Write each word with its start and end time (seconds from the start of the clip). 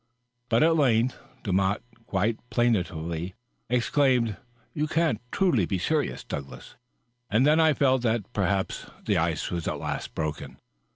But 0.49 0.63
at 0.63 0.75
length 0.77 1.19
Demotte 1.43 1.83
quite 2.07 2.39
plaintively 2.49 3.35
ex 3.69 3.91
claimed," 3.91 4.35
You 4.73 4.87
can't 4.87 5.21
truly 5.31 5.67
be 5.67 5.77
serious, 5.77 6.23
Douglas;'' 6.23 6.73
and 7.29 7.45
then 7.45 7.59
I 7.59 7.75
felt 7.75 8.01
that 8.01 8.23
perhaps 8.33 8.87
the 9.05 9.17
ice 9.19 9.51
was 9.51 9.67
at 9.67 9.77
last 9.77 10.15
broken. 10.15 10.57